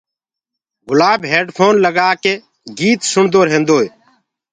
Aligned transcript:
گُلاب 0.87 1.21
هيڊ 1.31 1.47
ڦون 1.57 1.75
لگآڪي 1.85 2.33
گآنآ 2.77 3.05
سُڻدو 3.11 3.39
ريهندوئي 3.47 3.87